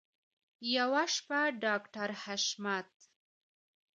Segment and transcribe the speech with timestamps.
[0.75, 2.91] یوه شپه ډاکټر حشمت